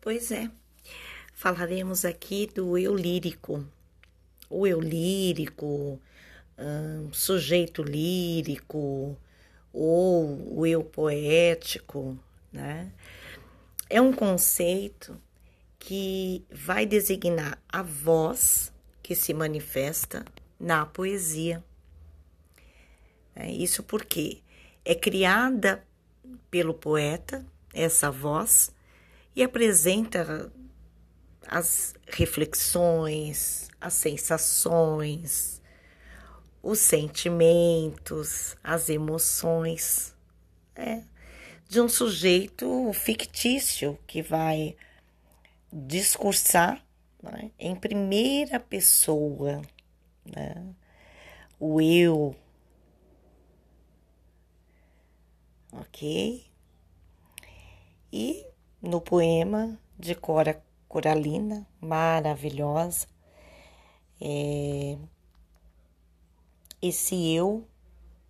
Pois 0.00 0.30
é, 0.30 0.48
falaremos 1.34 2.04
aqui 2.04 2.46
do 2.46 2.78
eu 2.78 2.94
lírico, 2.94 3.66
o 4.48 4.64
eu 4.64 4.80
lírico, 4.80 6.00
um, 6.56 7.12
sujeito 7.12 7.82
lírico, 7.82 9.18
ou 9.72 10.56
o 10.56 10.64
eu 10.64 10.84
poético, 10.84 12.16
né? 12.52 12.92
É 13.90 14.00
um 14.00 14.12
conceito 14.12 15.20
que 15.80 16.44
vai 16.48 16.86
designar 16.86 17.60
a 17.68 17.82
voz 17.82 18.72
que 19.02 19.16
se 19.16 19.34
manifesta 19.34 20.24
na 20.60 20.86
poesia. 20.86 21.62
É 23.34 23.50
isso 23.50 23.82
porque 23.82 24.42
é 24.84 24.94
criada 24.94 25.84
pelo 26.50 26.72
poeta 26.72 27.44
essa 27.74 28.10
voz 28.12 28.72
e 29.38 29.42
apresenta 29.44 30.52
as 31.46 31.94
reflexões, 32.08 33.68
as 33.80 33.94
sensações, 33.94 35.62
os 36.60 36.80
sentimentos, 36.80 38.56
as 38.64 38.88
emoções 38.88 40.12
é, 40.74 41.04
de 41.68 41.80
um 41.80 41.88
sujeito 41.88 42.92
fictício 42.92 43.96
que 44.08 44.22
vai 44.22 44.76
discursar 45.72 46.84
né, 47.22 47.52
em 47.60 47.76
primeira 47.76 48.58
pessoa, 48.58 49.62
né, 50.24 50.66
o 51.60 51.80
eu, 51.80 52.34
ok? 55.70 56.44
E 58.12 58.47
no 58.80 59.00
poema 59.00 59.78
de 59.98 60.14
Cora 60.14 60.62
Coralina, 60.88 61.66
maravilhosa, 61.80 63.06
é, 64.20 64.96
esse 66.80 67.34
eu 67.34 67.66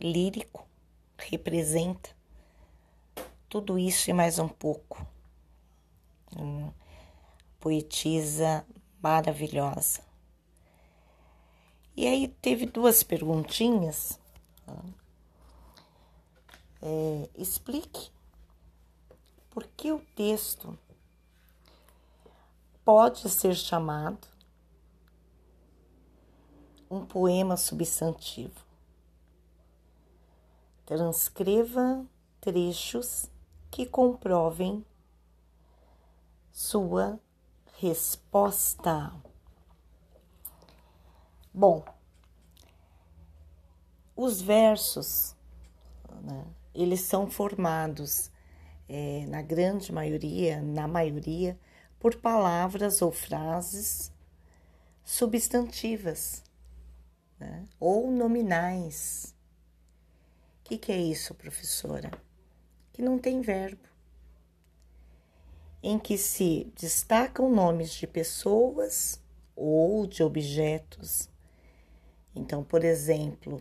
lírico 0.00 0.66
representa 1.16 2.10
tudo 3.48 3.78
isso 3.78 4.10
e 4.10 4.12
mais 4.12 4.38
um 4.38 4.48
pouco. 4.48 5.06
Uma 6.36 6.74
poetisa 7.60 8.66
maravilhosa. 9.00 10.00
E 11.96 12.06
aí 12.06 12.28
teve 12.28 12.66
duas 12.66 13.02
perguntinhas. 13.02 14.18
É, 16.80 17.28
explique 17.36 18.10
por 19.52 19.66
que 19.76 19.92
o 19.92 20.00
texto 20.16 20.78
pode 22.82 23.28
ser 23.28 23.54
chamado 23.54 24.26
um 26.90 27.04
poema 27.04 27.56
substantivo. 27.56 28.64
Transcreva 30.86 32.04
trechos 32.40 33.30
que 33.70 33.84
comprovem 33.84 34.84
sua 36.50 37.20
resposta. 37.78 39.12
Bom, 41.52 41.84
os 44.16 44.40
versos, 44.40 45.36
né, 46.22 46.46
eles 46.74 47.02
são 47.02 47.30
formados 47.30 48.31
é, 48.92 49.24
na 49.26 49.40
grande 49.40 49.90
maioria, 49.90 50.60
na 50.60 50.86
maioria, 50.86 51.58
por 51.98 52.14
palavras 52.16 53.00
ou 53.00 53.10
frases 53.10 54.12
substantivas 55.02 56.44
né? 57.40 57.64
ou 57.80 58.10
nominais. 58.10 59.34
O 60.60 60.64
que, 60.64 60.76
que 60.76 60.92
é 60.92 60.98
isso, 60.98 61.34
professora? 61.34 62.10
Que 62.92 63.00
não 63.00 63.18
tem 63.18 63.40
verbo. 63.40 63.88
Em 65.82 65.98
que 65.98 66.18
se 66.18 66.70
destacam 66.78 67.50
nomes 67.50 67.94
de 67.94 68.06
pessoas 68.06 69.18
ou 69.56 70.06
de 70.06 70.22
objetos. 70.22 71.30
Então, 72.34 72.62
por 72.62 72.84
exemplo, 72.84 73.56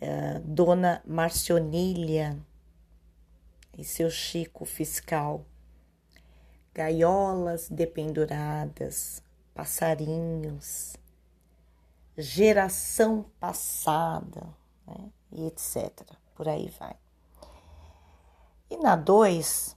uh, 0.00 0.40
Dona 0.44 1.02
Marcionília 1.04 2.38
e 3.78 3.84
seu 3.84 4.10
Chico 4.10 4.64
fiscal, 4.64 5.46
gaiolas 6.74 7.68
dependuradas, 7.68 9.22
passarinhos, 9.54 10.96
geração 12.16 13.24
passada, 13.38 14.52
né? 14.84 15.10
e 15.30 15.46
etc. 15.46 15.92
Por 16.34 16.48
aí 16.48 16.68
vai. 16.80 16.96
E 18.68 18.76
na 18.78 18.96
2, 18.96 19.76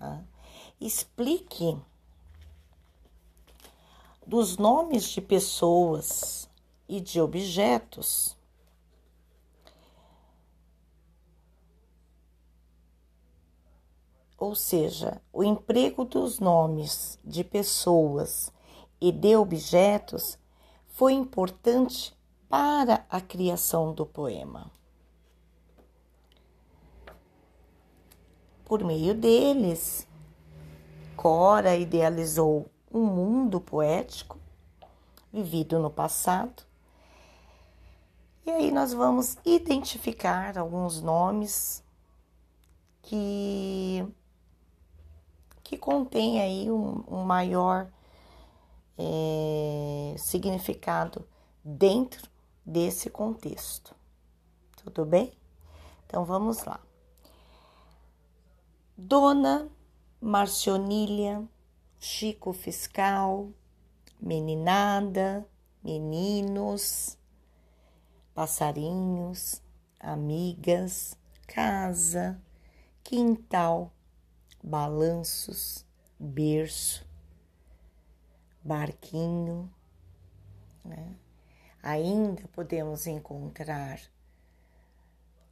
né? 0.00 0.24
explique 0.80 1.80
dos 4.26 4.56
nomes 4.56 5.04
de 5.04 5.20
pessoas 5.20 6.50
e 6.88 7.00
de 7.00 7.20
objetos 7.20 8.35
ou 14.38 14.54
seja, 14.54 15.20
o 15.32 15.42
emprego 15.42 16.04
dos 16.04 16.38
nomes 16.38 17.18
de 17.24 17.42
pessoas 17.42 18.52
e 19.00 19.10
de 19.10 19.36
objetos 19.36 20.38
foi 20.88 21.12
importante 21.12 22.16
para 22.48 23.04
a 23.08 23.20
criação 23.20 23.92
do 23.92 24.06
poema. 24.06 24.70
Por 28.64 28.82
meio 28.84 29.14
deles, 29.14 30.06
Cora 31.16 31.74
idealizou 31.74 32.70
um 32.92 33.04
mundo 33.04 33.58
poético 33.60 34.38
vivido 35.32 35.78
no 35.78 35.90
passado. 35.90 36.62
E 38.44 38.50
aí 38.50 38.70
nós 38.70 38.92
vamos 38.92 39.38
identificar 39.44 40.58
alguns 40.58 41.00
nomes 41.00 41.82
que 43.02 44.06
que 45.66 45.76
contém 45.76 46.40
aí 46.40 46.70
um, 46.70 47.02
um 47.08 47.24
maior 47.24 47.90
é, 48.96 50.14
significado 50.16 51.26
dentro 51.64 52.30
desse 52.64 53.10
contexto. 53.10 53.92
Tudo 54.76 55.04
bem? 55.04 55.36
Então 56.06 56.24
vamos 56.24 56.62
lá. 56.64 56.78
Dona 58.96 59.68
Marcionília, 60.20 61.42
Chico 61.98 62.52
Fiscal, 62.52 63.50
Meninada, 64.20 65.44
Meninos, 65.82 67.18
Passarinhos, 68.32 69.60
Amigas, 69.98 71.18
Casa, 71.48 72.40
Quintal, 73.02 73.90
balanços, 74.66 75.86
berço, 76.18 77.06
barquinho. 78.64 79.72
Né? 80.84 81.16
Ainda 81.80 82.48
podemos 82.48 83.06
encontrar 83.06 84.00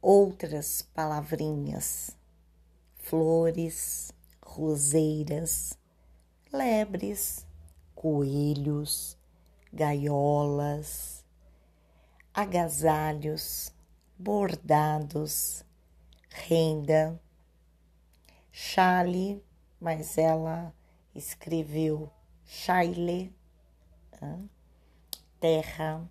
outras 0.01 0.81
palavrinhas, 0.81 2.11
flores, 2.95 4.11
roseiras, 4.45 5.79
lebres, 6.51 7.47
coelhos, 7.95 9.17
gaiolas, 9.71 11.23
agasalhos, 12.33 13.73
bordados, 14.17 15.63
renda, 16.29 17.17
Chale, 18.57 19.43
mas 19.81 20.17
ela 20.17 20.73
escreveu 21.13 22.09
Chaile, 22.45 23.35
terra, 25.41 26.09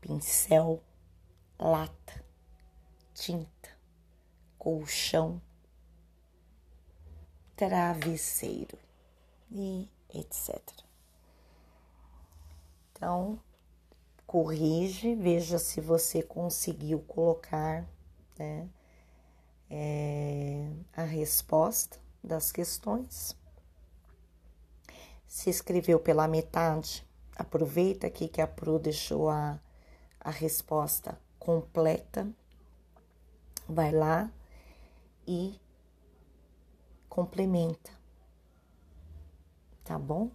pincel, 0.00 0.82
lata, 1.56 2.24
tinta, 3.14 3.78
colchão, 4.58 5.40
travesseiro 7.54 8.76
e 9.48 9.88
etc. 10.12 10.60
Então, 12.90 13.38
corrige, 14.26 15.14
veja 15.14 15.60
se 15.60 15.80
você 15.80 16.24
conseguiu 16.24 16.98
colocar, 17.02 17.88
né? 18.36 18.68
É, 19.70 20.70
a 20.96 21.02
resposta 21.02 21.98
das 22.22 22.50
questões. 22.52 23.36
Se 25.26 25.50
escreveu 25.50 26.00
pela 26.00 26.26
metade, 26.26 27.06
aproveita 27.36 28.06
aqui 28.06 28.28
que 28.28 28.40
a 28.40 28.46
Pro 28.46 28.78
deixou 28.78 29.28
a, 29.28 29.60
a 30.20 30.30
resposta 30.30 31.18
completa. 31.38 32.28
Vai 33.68 33.92
lá 33.92 34.30
e 35.26 35.60
complementa. 37.08 37.90
Tá 39.84 39.98
bom? 39.98 40.30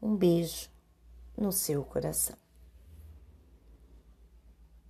Um 0.00 0.16
beijo 0.16 0.70
no 1.36 1.52
seu 1.52 1.84
coração. 1.84 2.36